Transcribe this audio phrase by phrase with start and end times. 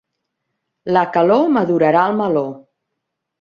[0.97, 2.45] La calor madurarà el meló.